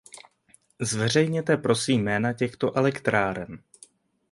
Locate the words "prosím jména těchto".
1.57-2.77